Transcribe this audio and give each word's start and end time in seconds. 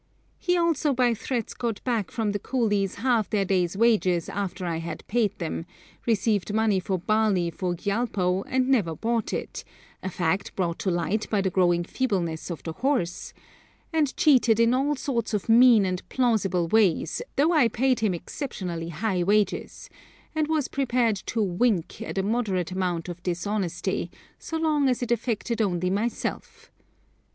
He 0.39 0.57
also 0.57 0.95
by 0.95 1.13
threats 1.13 1.53
got 1.53 1.83
back 1.83 2.09
from 2.09 2.31
the 2.31 2.39
coolies 2.39 2.95
half 3.05 3.29
their 3.29 3.45
day's 3.45 3.77
wages 3.77 4.29
after 4.29 4.65
I 4.65 4.77
had 4.77 5.05
paid 5.05 5.37
them, 5.37 5.67
received 6.07 6.51
money 6.55 6.79
for 6.79 6.97
barley 6.97 7.51
for 7.51 7.75
Gyalpo, 7.75 8.43
and 8.47 8.67
never 8.67 8.95
bought 8.95 9.31
it, 9.31 9.63
a 10.01 10.09
fact 10.09 10.55
brought 10.55 10.79
to 10.79 10.89
light 10.89 11.29
by 11.29 11.39
the 11.41 11.51
growing 11.51 11.83
feebleness 11.83 12.49
of 12.49 12.63
the 12.63 12.73
horse, 12.73 13.31
and 13.93 14.17
cheated 14.17 14.59
in 14.59 14.73
all 14.73 14.95
sorts 14.95 15.35
of 15.35 15.47
mean 15.47 15.85
and 15.85 16.01
plausible 16.09 16.67
ways, 16.67 17.21
though 17.35 17.51
I 17.53 17.67
paid 17.67 17.99
him 17.99 18.15
exceptionally 18.15 18.89
high 18.89 19.21
wages, 19.21 19.87
and 20.33 20.47
was 20.47 20.67
prepared 20.67 21.17
to 21.27 21.43
'wink' 21.43 22.01
at 22.01 22.17
a 22.17 22.23
moderate 22.23 22.71
amount 22.71 23.07
of 23.07 23.21
dishonesty, 23.21 24.09
so 24.39 24.57
long 24.57 24.89
as 24.89 25.03
it 25.03 25.11
affected 25.11 25.61
only 25.61 25.91
myself. 25.91 26.71